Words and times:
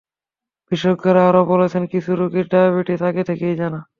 বিশেষজ্ঞরা 0.71 1.21
আরও 1.29 1.41
বলছেন, 1.51 1.83
কিছু 1.93 2.11
রোগীর 2.15 2.47
ডায়াবেটিস 2.51 3.01
আগে 3.01 3.23
থেকেই 3.29 3.55
জানা। 3.55 3.79